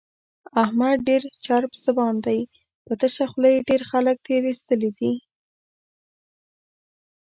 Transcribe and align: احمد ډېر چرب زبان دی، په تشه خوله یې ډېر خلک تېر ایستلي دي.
احمد 0.63 0.97
ډېر 1.07 1.21
چرب 1.45 1.71
زبان 1.85 2.15
دی، 2.25 2.39
په 2.85 2.93
تشه 2.99 3.25
خوله 3.31 3.49
یې 3.53 3.65
ډېر 3.69 3.81
خلک 3.91 4.15
تېر 4.27 4.41
ایستلي 4.49 4.91
دي. 4.99 5.13